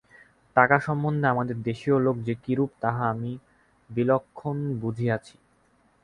টাকা 0.55 0.77
সম্বন্ধে 0.79 1.25
আমাদের 1.27 1.57
দেশীয় 1.61 1.97
লোক 1.99 2.15
যে 2.27 2.33
কিরূপ, 2.43 2.71
তাহা 2.81 3.03
আমি 3.13 3.31
বিলক্ষণ 3.89 4.57
বুঝিয়াছি। 4.81 5.35